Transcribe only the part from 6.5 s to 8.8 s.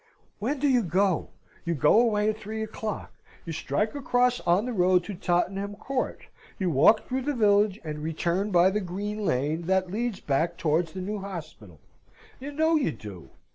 You walk through the village, and return by